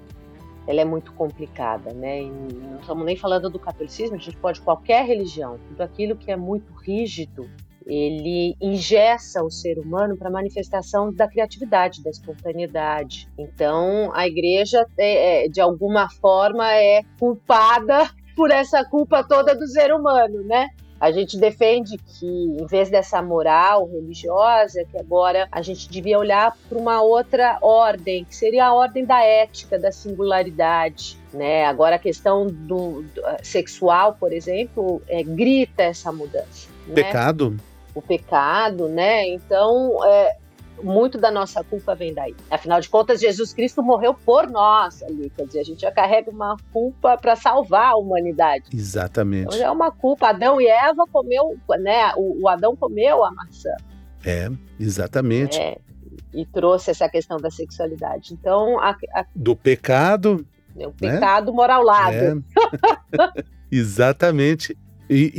ela 0.65 0.81
é 0.81 0.85
muito 0.85 1.11
complicada, 1.13 1.93
né? 1.93 2.23
E 2.23 2.29
não 2.29 2.79
estamos 2.79 3.05
nem 3.05 3.17
falando 3.17 3.49
do 3.49 3.59
catolicismo, 3.59 4.15
a 4.15 4.19
gente 4.19 4.37
pode 4.37 4.61
qualquer 4.61 5.05
religião, 5.05 5.59
tudo 5.67 5.81
aquilo 5.81 6.15
que 6.15 6.31
é 6.31 6.37
muito 6.37 6.71
rígido, 6.73 7.49
ele 7.85 8.55
ingessa 8.61 9.43
o 9.43 9.51
ser 9.51 9.77
humano 9.77 10.15
para 10.17 10.29
manifestação 10.29 11.11
da 11.11 11.27
criatividade, 11.27 12.01
da 12.01 12.09
espontaneidade. 12.09 13.27
Então, 13.37 14.09
a 14.13 14.25
igreja, 14.25 14.85
é, 14.97 15.45
é, 15.45 15.49
de 15.49 15.59
alguma 15.59 16.09
forma, 16.09 16.65
é 16.73 17.03
culpada 17.19 18.09
por 18.35 18.51
essa 18.51 18.85
culpa 18.85 19.23
toda 19.23 19.53
do 19.53 19.67
ser 19.67 19.93
humano, 19.93 20.43
né? 20.43 20.69
A 21.03 21.11
gente 21.11 21.35
defende 21.37 21.97
que, 21.97 22.25
em 22.25 22.65
vez 22.65 22.89
dessa 22.89 23.21
moral 23.21 23.89
religiosa, 23.91 24.85
que 24.85 24.97
agora 24.97 25.49
a 25.51 25.61
gente 25.61 25.89
devia 25.89 26.17
olhar 26.17 26.57
para 26.69 26.77
uma 26.77 27.01
outra 27.01 27.57
ordem, 27.61 28.23
que 28.23 28.33
seria 28.33 28.67
a 28.67 28.73
ordem 28.73 29.03
da 29.03 29.21
ética, 29.21 29.77
da 29.77 29.91
singularidade. 29.91 31.17
Né? 31.33 31.65
Agora 31.65 31.97
a 31.97 31.99
questão 31.99 32.47
do, 32.47 33.01
do 33.01 33.21
sexual, 33.43 34.15
por 34.17 34.31
exemplo, 34.31 35.01
é, 35.09 35.21
grita 35.23 35.83
essa 35.83 36.09
mudança. 36.09 36.69
Né? 36.87 36.95
Pecado. 36.95 37.57
O 37.93 38.01
pecado, 38.01 38.87
né? 38.87 39.27
Então, 39.27 39.99
é, 40.05 40.37
muito 40.83 41.17
da 41.17 41.31
nossa 41.31 41.63
culpa 41.63 41.95
vem 41.95 42.13
daí. 42.13 42.35
Afinal 42.51 42.81
de 42.81 42.89
contas, 42.89 43.21
Jesus 43.21 43.53
Cristo 43.53 43.81
morreu 43.81 44.13
por 44.13 44.49
nós 44.49 45.01
ali. 45.03 45.29
Quer 45.29 45.45
dizer, 45.45 45.59
a 45.59 45.63
gente 45.63 45.81
já 45.81 45.91
carrega 45.91 46.29
uma 46.29 46.57
culpa 46.71 47.17
para 47.17 47.35
salvar 47.35 47.93
a 47.93 47.95
humanidade. 47.95 48.65
Exatamente. 48.73 49.55
Então 49.55 49.67
é 49.67 49.71
uma 49.71 49.91
culpa. 49.91 50.27
Adão 50.27 50.59
e 50.59 50.67
Eva 50.67 51.05
comeu, 51.11 51.57
né? 51.79 52.13
O, 52.15 52.43
o 52.43 52.47
Adão 52.49 52.75
comeu 52.75 53.23
a 53.23 53.31
maçã. 53.31 53.75
É, 54.25 54.49
exatamente. 54.79 55.59
É, 55.59 55.77
e 56.33 56.45
trouxe 56.45 56.91
essa 56.91 57.07
questão 57.07 57.37
da 57.37 57.49
sexualidade. 57.49 58.33
Então, 58.33 58.79
a, 58.79 58.91
a... 59.13 59.25
do 59.35 59.55
pecado. 59.55 60.45
É 60.77 60.87
o 60.87 60.91
pecado 60.91 61.51
né? 61.51 61.55
moral 61.55 61.83
lado. 61.83 62.15
É. 62.15 62.33
exatamente. 63.71 64.77
E, 65.13 65.31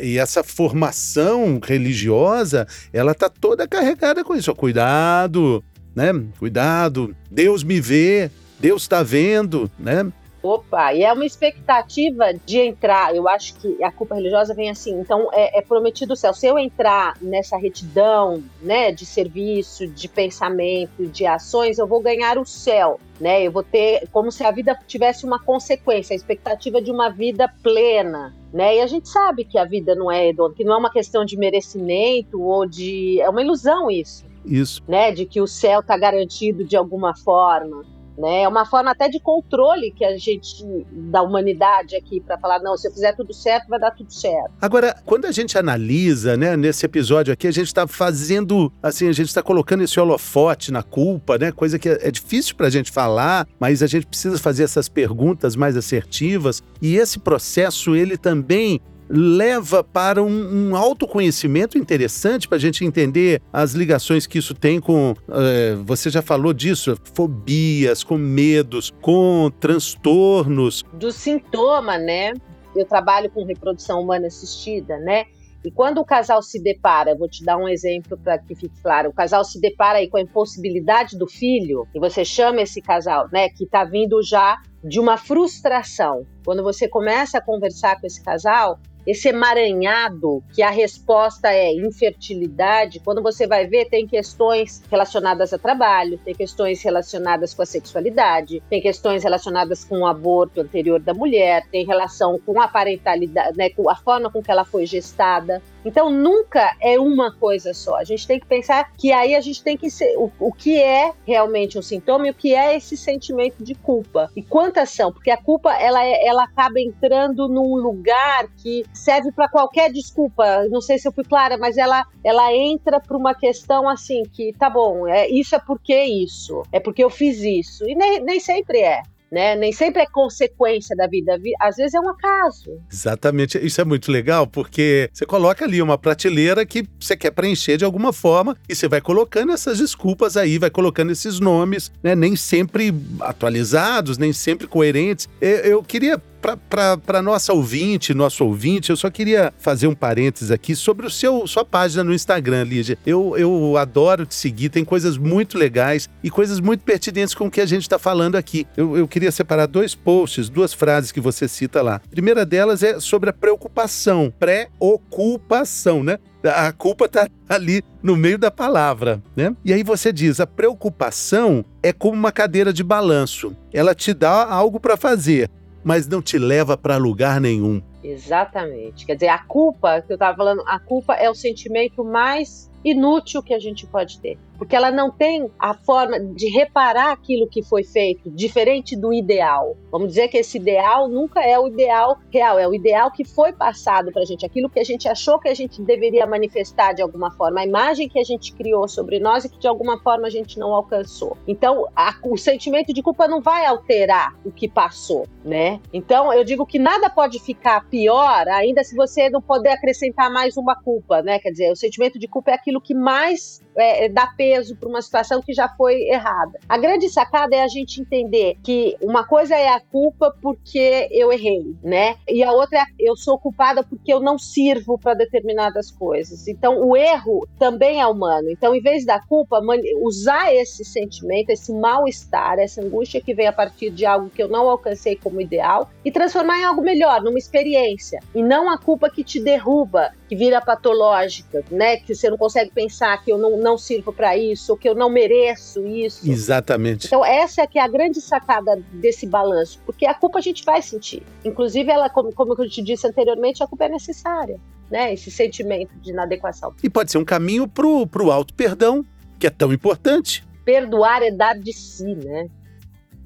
e, 0.00 0.12
e, 0.12 0.18
essa 0.18 0.44
formação 0.44 1.58
religiosa, 1.60 2.66
ela 2.92 3.12
tá 3.12 3.28
toda 3.28 3.66
carregada 3.66 4.22
com 4.22 4.36
isso. 4.36 4.54
Cuidado, 4.54 5.64
né? 5.94 6.12
Cuidado. 6.38 7.14
Deus 7.28 7.64
me 7.64 7.80
vê, 7.80 8.30
Deus 8.60 8.82
está 8.82 9.02
vendo, 9.02 9.68
né? 9.76 10.06
Opa, 10.42 10.94
e 10.94 11.02
é 11.02 11.12
uma 11.12 11.26
expectativa 11.26 12.32
de 12.46 12.58
entrar. 12.58 13.14
Eu 13.14 13.28
acho 13.28 13.54
que 13.56 13.82
a 13.84 13.92
culpa 13.92 14.14
religiosa 14.14 14.54
vem 14.54 14.70
assim. 14.70 14.98
Então, 14.98 15.28
é, 15.32 15.58
é 15.58 15.62
prometido 15.62 16.14
o 16.14 16.16
céu. 16.16 16.32
Se 16.32 16.46
eu 16.46 16.58
entrar 16.58 17.16
nessa 17.20 17.58
retidão, 17.58 18.42
né, 18.62 18.90
de 18.90 19.04
serviço, 19.04 19.86
de 19.86 20.08
pensamento, 20.08 21.06
de 21.06 21.26
ações, 21.26 21.78
eu 21.78 21.86
vou 21.86 22.00
ganhar 22.00 22.38
o 22.38 22.46
céu, 22.46 22.98
né? 23.20 23.46
Eu 23.46 23.52
vou 23.52 23.62
ter 23.62 24.08
como 24.10 24.32
se 24.32 24.42
a 24.42 24.50
vida 24.50 24.78
tivesse 24.86 25.26
uma 25.26 25.38
consequência, 25.38 26.14
a 26.14 26.16
expectativa 26.16 26.80
de 26.80 26.90
uma 26.90 27.10
vida 27.10 27.46
plena, 27.62 28.34
né? 28.50 28.76
E 28.76 28.80
a 28.80 28.86
gente 28.86 29.10
sabe 29.10 29.44
que 29.44 29.58
a 29.58 29.64
vida 29.64 29.94
não 29.94 30.10
é 30.10 30.24
redonda, 30.24 30.54
que 30.54 30.64
não 30.64 30.74
é 30.74 30.76
uma 30.78 30.90
questão 30.90 31.24
de 31.24 31.36
merecimento 31.36 32.40
ou 32.40 32.66
de 32.66 33.20
é 33.20 33.28
uma 33.28 33.42
ilusão 33.42 33.90
isso. 33.90 34.24
Isso. 34.42 34.82
Né, 34.88 35.12
de 35.12 35.26
que 35.26 35.38
o 35.38 35.46
céu 35.46 35.80
está 35.80 35.98
garantido 35.98 36.64
de 36.64 36.74
alguma 36.74 37.14
forma. 37.14 37.84
Né? 38.20 38.42
É 38.42 38.48
uma 38.48 38.66
forma 38.66 38.90
até 38.90 39.08
de 39.08 39.18
controle 39.18 39.90
que 39.92 40.04
a 40.04 40.16
gente, 40.18 40.62
da 40.90 41.22
humanidade 41.22 41.96
aqui, 41.96 42.20
para 42.20 42.38
falar, 42.38 42.58
não, 42.58 42.76
se 42.76 42.86
eu 42.86 42.92
fizer 42.92 43.16
tudo 43.16 43.32
certo, 43.32 43.68
vai 43.68 43.80
dar 43.80 43.92
tudo 43.92 44.12
certo. 44.12 44.50
Agora, 44.60 44.94
quando 45.06 45.24
a 45.24 45.32
gente 45.32 45.56
analisa, 45.56 46.36
né, 46.36 46.54
nesse 46.54 46.84
episódio 46.84 47.32
aqui, 47.32 47.46
a 47.46 47.50
gente 47.50 47.68
está 47.68 47.86
fazendo, 47.86 48.70
assim, 48.82 49.08
a 49.08 49.12
gente 49.12 49.28
está 49.28 49.42
colocando 49.42 49.82
esse 49.82 49.98
holofote 49.98 50.70
na 50.70 50.82
culpa, 50.82 51.38
né? 51.38 51.50
Coisa 51.50 51.78
que 51.78 51.88
é, 51.88 52.10
difícil 52.10 52.54
para 52.56 52.66
a 52.66 52.70
gente 52.70 52.90
falar, 52.90 53.48
mas 53.58 53.82
a 53.82 53.86
gente 53.86 54.06
precisa 54.06 54.38
fazer 54.38 54.64
essas 54.64 54.88
perguntas 54.88 55.56
mais 55.56 55.74
assertivas. 55.74 56.62
E 56.82 56.96
esse 56.96 57.18
processo, 57.18 57.96
ele 57.96 58.18
também 58.18 58.80
leva 59.10 59.82
para 59.82 60.22
um, 60.22 60.70
um 60.70 60.76
autoconhecimento 60.76 61.76
interessante 61.76 62.46
para 62.46 62.56
a 62.56 62.60
gente 62.60 62.84
entender 62.84 63.42
as 63.52 63.72
ligações 63.72 64.26
que 64.26 64.38
isso 64.38 64.54
tem 64.54 64.80
com. 64.80 65.14
É, 65.28 65.74
você 65.84 66.08
já 66.08 66.22
falou 66.22 66.52
disso, 66.52 66.96
fobias, 67.14 68.04
com 68.04 68.16
medos, 68.16 68.92
com 69.00 69.50
transtornos. 69.58 70.84
Do 70.92 71.10
sintoma, 71.10 71.98
né? 71.98 72.32
Eu 72.76 72.86
trabalho 72.86 73.28
com 73.30 73.44
reprodução 73.44 74.00
humana 74.00 74.28
assistida, 74.28 74.96
né? 74.98 75.24
E 75.62 75.70
quando 75.70 75.98
o 75.98 76.04
casal 76.04 76.42
se 76.42 76.62
depara, 76.62 77.14
vou 77.14 77.28
te 77.28 77.44
dar 77.44 77.58
um 77.58 77.68
exemplo 77.68 78.16
para 78.16 78.38
que 78.38 78.54
fique 78.54 78.80
claro, 78.80 79.10
o 79.10 79.12
casal 79.12 79.44
se 79.44 79.60
depara 79.60 79.98
aí 79.98 80.08
com 80.08 80.16
a 80.16 80.22
impossibilidade 80.22 81.18
do 81.18 81.26
filho, 81.26 81.86
e 81.94 81.98
você 81.98 82.24
chama 82.24 82.62
esse 82.62 82.80
casal, 82.80 83.28
né, 83.30 83.50
que 83.50 83.64
está 83.64 83.84
vindo 83.84 84.22
já 84.22 84.56
de 84.82 84.98
uma 84.98 85.18
frustração. 85.18 86.26
Quando 86.46 86.62
você 86.62 86.88
começa 86.88 87.36
a 87.36 87.42
conversar 87.42 88.00
com 88.00 88.06
esse 88.06 88.22
casal, 88.22 88.78
esse 89.06 89.28
emaranhado 89.28 90.42
que 90.54 90.62
a 90.62 90.70
resposta 90.70 91.48
é 91.48 91.72
infertilidade, 91.72 93.00
quando 93.00 93.22
você 93.22 93.46
vai 93.46 93.66
ver, 93.66 93.88
tem 93.88 94.06
questões 94.06 94.82
relacionadas 94.90 95.52
a 95.52 95.58
trabalho, 95.58 96.18
tem 96.24 96.34
questões 96.34 96.82
relacionadas 96.82 97.54
com 97.54 97.62
a 97.62 97.66
sexualidade, 97.66 98.62
tem 98.68 98.80
questões 98.80 99.22
relacionadas 99.22 99.84
com 99.84 100.00
o 100.00 100.06
aborto 100.06 100.60
anterior 100.60 101.00
da 101.00 101.14
mulher, 101.14 101.66
tem 101.70 101.84
relação 101.84 102.38
com 102.44 102.60
a 102.60 102.68
parentalidade, 102.68 103.56
né, 103.56 103.70
com 103.70 103.88
a 103.88 103.96
forma 103.96 104.30
com 104.30 104.42
que 104.42 104.50
ela 104.50 104.64
foi 104.64 104.86
gestada. 104.86 105.62
Então 105.84 106.10
nunca 106.10 106.74
é 106.80 106.98
uma 106.98 107.32
coisa 107.32 107.72
só. 107.72 107.96
A 107.96 108.04
gente 108.04 108.26
tem 108.26 108.38
que 108.38 108.46
pensar 108.46 108.92
que 108.96 109.12
aí 109.12 109.34
a 109.34 109.40
gente 109.40 109.62
tem 109.62 109.76
que 109.76 109.90
ser 109.90 110.16
o, 110.16 110.30
o 110.38 110.52
que 110.52 110.80
é 110.80 111.12
realmente 111.26 111.78
um 111.78 111.82
sintoma 111.82 112.26
e 112.26 112.30
o 112.30 112.34
que 112.34 112.54
é 112.54 112.76
esse 112.76 112.96
sentimento 112.96 113.62
de 113.62 113.74
culpa. 113.74 114.30
E 114.36 114.42
quantas 114.42 114.90
são? 114.90 115.12
Porque 115.12 115.30
a 115.30 115.36
culpa 115.36 115.72
ela, 115.74 116.04
é, 116.04 116.26
ela 116.26 116.44
acaba 116.44 116.80
entrando 116.80 117.48
num 117.48 117.76
lugar 117.76 118.46
que 118.56 118.84
serve 118.92 119.32
para 119.32 119.48
qualquer 119.48 119.90
desculpa. 119.92 120.66
Não 120.70 120.80
sei 120.80 120.98
se 120.98 121.08
eu 121.08 121.12
fui 121.12 121.24
clara, 121.24 121.56
mas 121.56 121.76
ela, 121.76 122.06
ela 122.22 122.52
entra 122.54 123.00
para 123.00 123.16
uma 123.16 123.34
questão 123.34 123.88
assim 123.88 124.22
que 124.32 124.52
tá 124.52 124.68
bom, 124.68 125.06
é, 125.06 125.28
isso 125.28 125.54
é 125.54 125.58
porque 125.58 125.94
isso, 126.02 126.62
é 126.72 126.80
porque 126.80 127.02
eu 127.02 127.10
fiz 127.10 127.40
isso. 127.40 127.88
E 127.88 127.94
nem, 127.94 128.20
nem 128.20 128.40
sempre 128.40 128.80
é 128.80 129.02
né? 129.30 129.54
Nem 129.56 129.72
sempre 129.72 130.02
é 130.02 130.06
consequência 130.06 130.96
da 130.96 131.06
vida, 131.06 131.38
às 131.60 131.76
vezes 131.76 131.94
é 131.94 132.00
um 132.00 132.08
acaso. 132.08 132.80
Exatamente, 132.90 133.58
isso 133.58 133.80
é 133.80 133.84
muito 133.84 134.10
legal 134.10 134.46
porque 134.46 135.08
você 135.12 135.24
coloca 135.24 135.64
ali 135.64 135.80
uma 135.80 135.96
prateleira 135.96 136.66
que 136.66 136.84
você 136.98 137.16
quer 137.16 137.30
preencher 137.30 137.76
de 137.76 137.84
alguma 137.84 138.12
forma 138.12 138.56
e 138.68 138.74
você 138.74 138.88
vai 138.88 139.00
colocando 139.00 139.52
essas 139.52 139.78
desculpas 139.78 140.36
aí, 140.36 140.58
vai 140.58 140.70
colocando 140.70 141.12
esses 141.12 141.38
nomes, 141.38 141.92
né? 142.02 142.14
Nem 142.14 142.34
sempre 142.34 142.92
atualizados, 143.20 144.18
nem 144.18 144.32
sempre 144.32 144.66
coerentes. 144.66 145.28
Eu, 145.40 145.56
eu 145.58 145.82
queria 145.82 146.20
para 146.40 147.22
nossa 147.22 147.52
ouvinte, 147.52 148.14
nosso 148.14 148.44
ouvinte, 148.44 148.90
eu 148.90 148.96
só 148.96 149.10
queria 149.10 149.52
fazer 149.58 149.86
um 149.86 149.94
parênteses 149.94 150.50
aqui 150.50 150.74
sobre 150.74 151.06
o 151.06 151.10
seu 151.10 151.46
sua 151.46 151.64
página 151.64 152.02
no 152.02 152.14
Instagram, 152.14 152.64
Lígia. 152.64 152.98
Eu, 153.04 153.36
eu 153.36 153.76
adoro 153.76 154.24
te 154.24 154.34
seguir, 154.34 154.68
tem 154.68 154.84
coisas 154.84 155.16
muito 155.16 155.58
legais 155.58 156.08
e 156.22 156.30
coisas 156.30 156.60
muito 156.60 156.82
pertinentes 156.82 157.34
com 157.34 157.46
o 157.46 157.50
que 157.50 157.60
a 157.60 157.66
gente 157.66 157.82
está 157.82 157.98
falando 157.98 158.36
aqui. 158.36 158.66
Eu, 158.76 158.96
eu 158.96 159.06
queria 159.06 159.30
separar 159.30 159.66
dois 159.66 159.94
posts, 159.94 160.48
duas 160.48 160.72
frases 160.72 161.12
que 161.12 161.20
você 161.20 161.46
cita 161.46 161.82
lá. 161.82 161.96
A 161.96 162.10
primeira 162.10 162.46
delas 162.46 162.82
é 162.82 162.98
sobre 162.98 163.30
a 163.30 163.32
preocupação, 163.32 164.32
pré-ocupação, 164.38 166.02
né? 166.02 166.18
A 166.42 166.72
culpa 166.72 167.04
está 167.04 167.28
ali 167.48 167.82
no 168.02 168.16
meio 168.16 168.38
da 168.38 168.50
palavra, 168.50 169.22
né? 169.36 169.54
E 169.64 169.72
aí 169.72 169.82
você 169.82 170.10
diz: 170.10 170.40
a 170.40 170.46
preocupação 170.46 171.64
é 171.82 171.92
como 171.92 172.14
uma 172.14 172.32
cadeira 172.32 172.72
de 172.72 172.82
balanço. 172.82 173.54
Ela 173.72 173.94
te 173.94 174.14
dá 174.14 174.46
algo 174.46 174.80
para 174.80 174.96
fazer, 174.96 175.50
mas 175.82 176.06
não 176.06 176.20
te 176.20 176.38
leva 176.38 176.76
para 176.76 176.96
lugar 176.96 177.40
nenhum. 177.40 177.82
Exatamente. 178.02 179.06
Quer 179.06 179.14
dizer, 179.14 179.28
a 179.28 179.38
culpa, 179.38 180.00
que 180.02 180.12
eu 180.12 180.14
estava 180.14 180.36
falando, 180.36 180.62
a 180.66 180.78
culpa 180.78 181.14
é 181.14 181.28
o 181.28 181.34
sentimento 181.34 182.04
mais 182.04 182.70
inútil 182.84 183.42
que 183.42 183.54
a 183.54 183.58
gente 183.58 183.86
pode 183.86 184.18
ter 184.20 184.38
porque 184.60 184.76
ela 184.76 184.90
não 184.90 185.10
tem 185.10 185.50
a 185.58 185.72
forma 185.72 186.20
de 186.20 186.50
reparar 186.50 187.12
aquilo 187.12 187.48
que 187.48 187.62
foi 187.62 187.82
feito, 187.82 188.30
diferente 188.30 188.94
do 188.94 189.10
ideal. 189.10 189.74
Vamos 189.90 190.08
dizer 190.08 190.28
que 190.28 190.36
esse 190.36 190.58
ideal 190.58 191.08
nunca 191.08 191.40
é 191.40 191.58
o 191.58 191.66
ideal 191.66 192.18
real, 192.30 192.58
é 192.58 192.68
o 192.68 192.74
ideal 192.74 193.10
que 193.10 193.24
foi 193.24 193.54
passado 193.54 194.12
para 194.12 194.20
a 194.20 194.24
gente, 194.26 194.44
aquilo 194.44 194.68
que 194.68 194.78
a 194.78 194.84
gente 194.84 195.08
achou 195.08 195.38
que 195.38 195.48
a 195.48 195.54
gente 195.54 195.80
deveria 195.80 196.26
manifestar 196.26 196.92
de 196.92 197.00
alguma 197.00 197.30
forma, 197.30 197.60
a 197.60 197.64
imagem 197.64 198.06
que 198.06 198.20
a 198.20 198.22
gente 198.22 198.52
criou 198.52 198.86
sobre 198.86 199.18
nós 199.18 199.46
e 199.46 199.48
que 199.48 199.58
de 199.58 199.66
alguma 199.66 199.98
forma 200.02 200.26
a 200.26 200.30
gente 200.30 200.58
não 200.58 200.74
alcançou. 200.74 201.38
Então, 201.48 201.86
a, 201.96 202.14
o 202.22 202.36
sentimento 202.36 202.92
de 202.92 203.02
culpa 203.02 203.26
não 203.26 203.40
vai 203.40 203.64
alterar 203.64 204.36
o 204.44 204.52
que 204.52 204.68
passou, 204.68 205.26
né? 205.42 205.80
Então, 205.90 206.34
eu 206.34 206.44
digo 206.44 206.66
que 206.66 206.78
nada 206.78 207.08
pode 207.08 207.38
ficar 207.38 207.88
pior, 207.88 208.46
ainda 208.48 208.84
se 208.84 208.94
você 208.94 209.30
não 209.30 209.40
puder 209.40 209.72
acrescentar 209.72 210.30
mais 210.30 210.58
uma 210.58 210.76
culpa, 210.76 211.22
né? 211.22 211.38
Quer 211.38 211.50
dizer, 211.50 211.72
o 211.72 211.76
sentimento 211.76 212.18
de 212.18 212.28
culpa 212.28 212.50
é 212.50 212.54
aquilo 212.54 212.78
que 212.78 212.94
mais 212.94 213.62
é, 213.74 214.06
dá 214.06 214.26
peso 214.26 214.49
peso 214.50 214.74
para 214.74 214.88
uma 214.88 215.00
situação 215.00 215.40
que 215.40 215.52
já 215.52 215.68
foi 215.68 215.94
errada. 216.08 216.58
A 216.68 216.76
grande 216.76 217.08
sacada 217.08 217.54
é 217.54 217.62
a 217.62 217.68
gente 217.68 218.00
entender 218.00 218.56
que 218.64 218.96
uma 219.00 219.24
coisa 219.24 219.54
é 219.54 219.68
a 219.68 219.78
culpa 219.78 220.34
porque 220.42 221.08
eu 221.12 221.32
errei, 221.32 221.76
né? 221.84 222.16
E 222.28 222.42
a 222.42 222.50
outra 222.50 222.80
é 222.80 222.84
eu 222.98 223.16
sou 223.16 223.38
culpada 223.38 223.84
porque 223.84 224.12
eu 224.12 224.18
não 224.18 224.36
sirvo 224.36 224.98
para 224.98 225.14
determinadas 225.14 225.90
coisas. 225.90 226.48
Então, 226.48 226.80
o 226.84 226.96
erro 226.96 227.46
também 227.58 228.00
é 228.00 228.06
humano. 228.06 228.50
Então, 228.50 228.74
em 228.74 228.80
vez 228.80 229.06
da 229.06 229.20
culpa, 229.20 229.60
usar 230.02 230.52
esse 230.52 230.84
sentimento, 230.84 231.50
esse 231.50 231.72
mal-estar, 231.72 232.58
essa 232.58 232.82
angústia 232.82 233.20
que 233.20 233.32
vem 233.32 233.46
a 233.46 233.52
partir 233.52 233.90
de 233.90 234.04
algo 234.04 234.30
que 234.30 234.42
eu 234.42 234.48
não 234.48 234.68
alcancei 234.68 235.14
como 235.14 235.40
ideal 235.40 235.88
e 236.04 236.10
transformar 236.10 236.58
em 236.58 236.64
algo 236.64 236.82
melhor, 236.82 237.22
numa 237.22 237.38
experiência. 237.38 238.20
E 238.34 238.42
não 238.42 238.68
a 238.68 238.78
culpa 238.78 239.08
que 239.08 239.22
te 239.22 239.40
derruba, 239.40 240.12
que 240.30 240.36
vira 240.36 240.60
patológica, 240.60 241.64
né? 241.72 241.96
Que 241.96 242.14
você 242.14 242.30
não 242.30 242.38
consegue 242.38 242.70
pensar 242.70 243.20
que 243.24 243.32
eu 243.32 243.36
não, 243.36 243.56
não 243.58 243.76
sirvo 243.76 244.12
para 244.12 244.36
isso, 244.36 244.70
ou 244.70 244.78
que 244.78 244.88
eu 244.88 244.94
não 244.94 245.10
mereço 245.10 245.84
isso. 245.84 246.30
Exatamente. 246.30 247.08
Então 247.08 247.24
essa 247.24 247.62
é 247.62 247.66
que 247.66 247.80
é 247.80 247.82
a 247.82 247.88
grande 247.88 248.20
sacada 248.20 248.80
desse 248.92 249.26
balanço, 249.26 249.80
porque 249.84 250.06
a 250.06 250.14
culpa 250.14 250.38
a 250.38 250.40
gente 250.40 250.64
vai 250.64 250.80
sentir. 250.82 251.24
Inclusive 251.44 251.90
ela, 251.90 252.08
como, 252.08 252.32
como 252.32 252.54
eu 252.56 252.70
te 252.70 252.80
disse 252.80 253.08
anteriormente, 253.08 253.60
a 253.60 253.66
culpa 253.66 253.86
é 253.86 253.88
necessária, 253.88 254.60
né? 254.88 255.12
Esse 255.12 255.32
sentimento 255.32 255.98
de 255.98 256.10
inadequação. 256.10 256.72
E 256.80 256.88
pode 256.88 257.10
ser 257.10 257.18
um 257.18 257.24
caminho 257.24 257.66
pro, 257.66 258.06
pro 258.06 258.30
auto 258.30 258.54
perdão, 258.54 259.04
que 259.36 259.48
é 259.48 259.50
tão 259.50 259.72
importante. 259.72 260.46
Perdoar 260.64 261.24
é 261.24 261.32
dar 261.32 261.58
de 261.58 261.72
si, 261.72 262.14
né? 262.14 262.48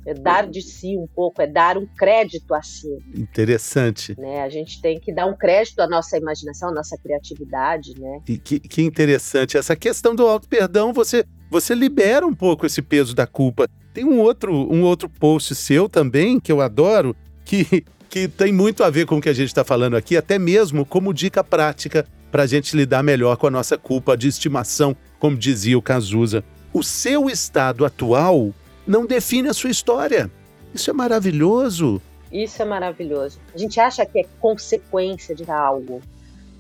É 0.06 0.14
dar 0.14 0.46
de 0.46 0.60
si 0.60 0.96
um 0.96 1.06
pouco, 1.06 1.40
é 1.40 1.46
dar 1.46 1.78
um 1.78 1.86
crédito 1.86 2.54
a 2.54 2.62
si. 2.62 2.88
Interessante. 3.14 4.14
Né? 4.18 4.42
A 4.42 4.48
gente 4.48 4.80
tem 4.80 5.00
que 5.00 5.12
dar 5.12 5.26
um 5.26 5.36
crédito 5.36 5.80
à 5.80 5.88
nossa 5.88 6.18
imaginação, 6.18 6.68
à 6.68 6.72
nossa 6.72 6.96
criatividade, 6.98 7.98
né? 7.98 8.20
E 8.28 8.36
que, 8.36 8.60
que 8.60 8.82
interessante. 8.82 9.56
Essa 9.56 9.74
questão 9.74 10.14
do 10.14 10.26
auto-perdão, 10.26 10.92
você, 10.92 11.24
você 11.50 11.74
libera 11.74 12.26
um 12.26 12.34
pouco 12.34 12.66
esse 12.66 12.82
peso 12.82 13.14
da 13.14 13.26
culpa. 13.26 13.66
Tem 13.94 14.04
um 14.04 14.20
outro, 14.20 14.52
um 14.52 14.82
outro 14.82 15.08
post 15.08 15.54
seu 15.54 15.88
também, 15.88 16.38
que 16.38 16.52
eu 16.52 16.60
adoro, 16.60 17.16
que, 17.44 17.84
que 18.10 18.28
tem 18.28 18.52
muito 18.52 18.82
a 18.84 18.90
ver 18.90 19.06
com 19.06 19.18
o 19.18 19.20
que 19.20 19.28
a 19.28 19.34
gente 19.34 19.48
está 19.48 19.64
falando 19.64 19.96
aqui, 19.96 20.16
até 20.16 20.38
mesmo 20.38 20.84
como 20.84 21.14
dica 21.14 21.42
prática 21.42 22.06
para 22.30 22.42
a 22.42 22.46
gente 22.46 22.76
lidar 22.76 23.02
melhor 23.02 23.36
com 23.36 23.46
a 23.46 23.50
nossa 23.50 23.78
culpa 23.78 24.16
de 24.16 24.26
estimação, 24.26 24.96
como 25.20 25.36
dizia 25.36 25.78
o 25.78 25.82
Cazuza. 25.82 26.42
O 26.72 26.82
seu 26.82 27.30
estado 27.30 27.84
atual 27.84 28.52
não 28.86 29.06
define 29.06 29.48
a 29.48 29.54
sua 29.54 29.70
história. 29.70 30.30
Isso 30.74 30.90
é 30.90 30.92
maravilhoso. 30.92 32.00
Isso 32.32 32.60
é 32.60 32.64
maravilhoso. 32.64 33.38
A 33.54 33.58
gente 33.58 33.78
acha 33.78 34.04
que 34.04 34.20
é 34.20 34.24
consequência 34.40 35.34
de 35.34 35.48
algo, 35.50 36.02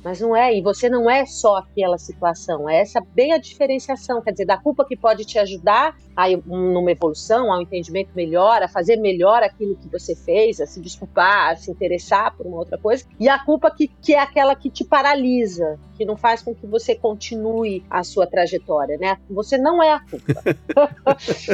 Mas 0.04 0.20
não 0.20 0.36
é, 0.36 0.54
e 0.54 0.60
você 0.60 0.90
não 0.90 1.10
é 1.10 1.24
só 1.24 1.56
aquela 1.56 1.96
situação, 1.96 2.68
é 2.68 2.80
essa 2.80 3.00
bem 3.14 3.32
a 3.32 3.38
diferenciação, 3.38 4.20
quer 4.20 4.32
dizer, 4.32 4.44
da 4.44 4.58
culpa 4.58 4.84
que 4.84 4.94
pode 4.94 5.24
te 5.24 5.38
ajudar 5.38 5.96
a 6.14 6.28
numa 6.46 6.92
evolução, 6.92 7.50
a 7.50 7.58
um 7.58 7.62
entendimento 7.62 8.10
melhor, 8.14 8.62
a 8.62 8.68
fazer 8.68 8.96
melhor 8.96 9.42
aquilo 9.42 9.74
que 9.76 9.88
você 9.88 10.14
fez, 10.14 10.60
a 10.60 10.66
se 10.66 10.78
desculpar, 10.78 11.52
a 11.52 11.56
se 11.56 11.70
interessar 11.70 12.36
por 12.36 12.46
uma 12.46 12.58
outra 12.58 12.76
coisa, 12.76 13.04
e 13.18 13.30
a 13.30 13.38
culpa 13.38 13.70
que, 13.70 13.88
que 13.88 14.12
é 14.12 14.20
aquela 14.20 14.54
que 14.54 14.68
te 14.68 14.84
paralisa, 14.84 15.78
que 15.96 16.04
não 16.04 16.18
faz 16.18 16.42
com 16.42 16.54
que 16.54 16.66
você 16.66 16.94
continue 16.94 17.82
a 17.88 18.04
sua 18.04 18.26
trajetória, 18.26 18.98
né? 18.98 19.16
Você 19.30 19.56
não 19.56 19.82
é 19.82 19.92
a 19.94 20.00
culpa. 20.00 20.42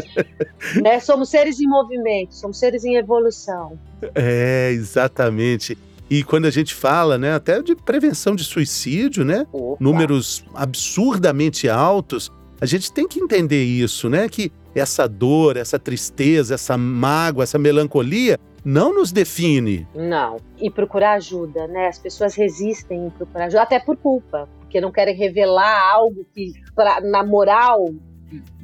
né? 0.83 0.99
Somos 0.99 1.29
seres 1.29 1.61
em 1.61 1.69
movimento, 1.69 2.35
somos 2.35 2.59
seres 2.59 2.85
em 2.85 2.97
evolução. 2.97 3.79
É, 4.15 4.71
exatamente. 4.73 5.79
E 6.11 6.25
quando 6.25 6.47
a 6.47 6.51
gente 6.51 6.75
fala, 6.75 7.17
né, 7.17 7.35
até 7.35 7.63
de 7.63 7.77
prevenção 7.77 8.35
de 8.35 8.43
suicídio, 8.43 9.25
né, 9.25 9.47
Opa. 9.53 9.77
números 9.79 10.45
absurdamente 10.53 11.69
altos, 11.69 12.33
a 12.61 12.67
gente 12.67 12.93
tem 12.93 13.07
que 13.07 13.21
entender 13.21 13.63
isso, 13.63 14.11
né, 14.11 14.29
que 14.29 14.51
essa 14.75 15.09
dor, 15.09 15.57
essa 15.57 15.79
tristeza, 15.79 16.55
essa 16.55 16.77
mágoa, 16.77 17.45
essa 17.45 17.59
melancolia 17.59 18.39
não 18.65 18.93
nos 18.93 19.13
define. 19.13 19.87
Não. 19.95 20.39
E 20.59 20.69
procurar 20.69 21.13
ajuda, 21.15 21.67
né? 21.67 21.89
As 21.89 21.99
pessoas 21.99 22.35
resistem 22.35 23.07
em 23.07 23.11
procurar 23.11 23.47
ajuda, 23.47 23.63
até 23.63 23.79
por 23.79 23.97
culpa, 23.97 24.49
porque 24.59 24.81
não 24.81 24.93
querem 24.93 25.17
revelar 25.17 25.93
algo 25.93 26.27
que, 26.35 26.53
pra, 26.75 27.01
na 27.01 27.25
moral 27.25 27.87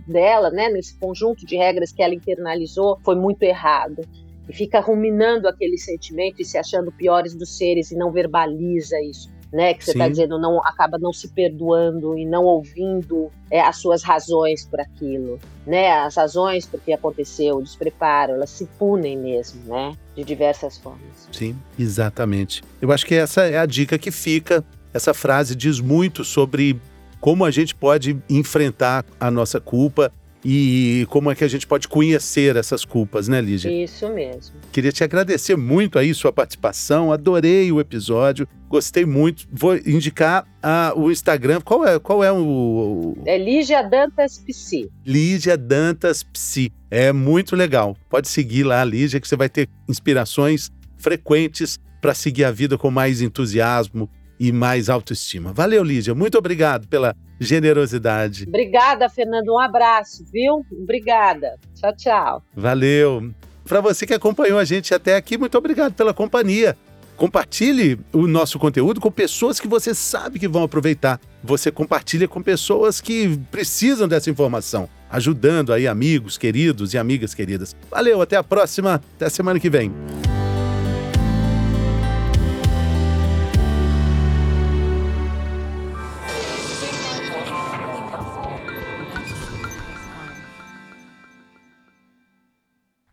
dela, 0.07 0.51
né, 0.51 0.69
nesse 0.69 0.99
conjunto 0.99 1.47
de 1.47 1.57
regras 1.57 1.93
que 1.93 2.03
ela 2.03 2.15
internalizou, 2.15 2.99
foi 3.05 3.17
muito 3.17 3.43
errado 3.43 4.03
e 4.49 4.53
fica 4.53 4.81
ruminando 4.81 5.49
aquele 5.49 5.79
sentimento 5.79 6.41
e 6.41 6.45
se 6.45 6.57
achando 6.59 6.93
piores 6.93 7.35
dos 7.35 7.57
seres 7.57 7.91
e 7.91 7.97
não 7.97 8.13
verbaliza 8.13 9.01
isso. 9.03 9.35
Né, 9.53 9.75
que 9.75 9.85
você 9.85 9.93
está 9.93 10.09
dizendo, 10.09 10.41
não 10.41 10.59
acaba 10.59 10.99
não 10.99 11.13
se 11.13 11.29
perdoando 11.29 12.19
e 12.19 12.27
não 12.27 12.45
ouvindo 12.45 13.31
é, 13.49 13.61
as 13.61 13.77
suas 13.77 14.03
razões 14.03 14.67
por 14.67 14.81
aquilo, 14.81 15.39
né? 15.65 15.93
As 15.93 16.17
razões 16.17 16.67
por 16.67 16.81
que 16.81 16.93
aconteceu, 16.93 17.57
o 17.57 17.63
despreparo, 17.63 18.33
elas 18.33 18.51
se 18.51 18.67
punem 18.77 19.17
mesmo, 19.17 19.63
né? 19.65 19.97
De 20.17 20.25
diversas 20.25 20.77
formas. 20.77 21.29
Sim, 21.31 21.57
exatamente. 21.79 22.63
Eu 22.83 22.91
acho 22.91 23.07
que 23.07 23.15
essa 23.15 23.43
é 23.43 23.57
a 23.57 23.65
dica 23.65 23.97
que 23.97 24.11
fica. 24.11 24.65
Essa 24.93 25.15
frase 25.15 25.55
diz 25.55 25.79
muito 25.79 26.25
sobre 26.25 26.79
como 27.21 27.45
a 27.45 27.51
gente 27.51 27.75
pode 27.75 28.21
enfrentar 28.29 29.07
a 29.19 29.31
nossa 29.31 29.61
culpa 29.61 30.13
e 30.49 31.05
como 31.07 31.29
é 31.29 31.35
que 31.35 31.43
a 31.43 31.49
gente 31.49 31.67
pode 31.67 31.89
conhecer 31.89 32.55
essas 32.55 32.85
culpas, 32.85 33.27
né, 33.27 33.41
Lígia? 33.41 33.69
Isso 33.69 34.09
mesmo. 34.11 34.55
Queria 34.71 34.93
te 34.93 35.03
agradecer 35.03 35.57
muito 35.57 35.99
aí 35.99 36.15
sua 36.15 36.33
participação, 36.33 37.11
adorei 37.11 37.73
o 37.73 37.81
episódio, 37.81 38.47
gostei 38.69 39.05
muito. 39.05 39.45
Vou 39.51 39.77
indicar 39.77 40.47
a, 40.63 40.93
o 40.95 41.11
Instagram. 41.11 41.61
Qual 41.61 41.85
é, 41.85 41.99
qual 41.99 42.23
é 42.23 42.31
o. 42.31 43.19
É 43.27 43.37
Lígia 43.37 43.83
Dantas 43.83 44.39
Psi. 44.39 44.89
Lígia 45.05 45.57
Dantas 45.57 46.23
Psi. 46.23 46.73
É 46.93 47.13
muito 47.13 47.57
legal. 47.57 47.97
Pode 48.09 48.29
seguir 48.29 48.63
lá, 48.63 48.85
Lígia, 48.85 49.19
que 49.19 49.27
você 49.27 49.35
vai 49.35 49.49
ter 49.49 49.69
inspirações 49.89 50.71
frequentes 50.97 51.77
para 52.01 52.15
seguir 52.15 52.45
a 52.45 52.53
vida 52.53 52.79
com 52.79 52.89
mais 52.89 53.21
entusiasmo 53.21 54.09
e 54.39 54.53
mais 54.53 54.89
autoestima. 54.89 55.53
Valeu, 55.53 55.83
Lígia. 55.83 56.15
Muito 56.15 56.39
obrigado 56.39 56.87
pela 56.87 57.17
generosidade. 57.39 58.45
Obrigada, 58.47 59.09
Fernando. 59.09 59.53
Um 59.53 59.59
abraço, 59.59 60.25
viu? 60.33 60.65
Obrigada. 60.73 61.57
Tchau, 61.75 61.97
tchau. 61.97 62.43
Valeu. 62.55 63.31
Para 63.65 63.81
você 63.81 64.07
que 64.07 64.15
acompanhou 64.15 64.59
a 64.59 64.65
gente 64.65 64.95
até 64.95 65.17
aqui, 65.17 65.37
muito 65.37 65.59
obrigado 65.59 65.93
pela 65.95 66.15
companhia. 66.15 66.77
Compartilhe 67.17 67.99
o 68.13 68.27
nosso 68.27 68.59
conteúdo 68.59 69.01
com 69.01 69.11
pessoas 69.11 69.59
que 69.59 69.67
você 69.67 69.95
sabe 69.95 70.39
que 70.39 70.47
vão 70.47 70.63
aproveitar. 70.63 71.19
Você 71.43 71.71
compartilha 71.71 72.29
com 72.29 72.43
pessoas 72.43 73.01
que 73.01 73.39
precisam 73.51 74.07
dessa 74.07 74.29
informação, 74.29 74.89
ajudando 75.11 75.73
aí 75.73 75.89
amigos 75.89 76.37
queridos 76.37 76.93
e 76.93 76.99
amigas 76.99 77.33
queridas. 77.35 77.75
Valeu, 77.91 78.21
até 78.21 78.37
a 78.37 78.45
próxima, 78.45 79.01
até 79.17 79.31
semana 79.31 79.59
que 79.59 79.71
vem. 79.71 79.91